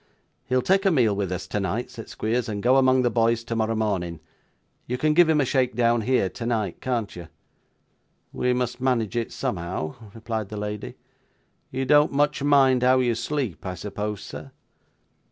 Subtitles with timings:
[0.45, 3.75] 'He'll take a meal with us tonight,' said Squeers, 'and go among the boys tomorrow
[3.75, 4.19] morning.
[4.87, 7.27] You can give him a shake down here, tonight, can't you?'
[8.33, 10.95] 'We must manage it somehow,' replied the lady.
[11.69, 14.49] 'You don't much mind how you sleep, I suppose, sir?